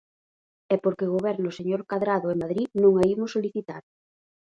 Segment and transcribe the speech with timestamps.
[0.73, 3.83] E porque goberne o señor Cadrado en Madrid non a imos solicitar.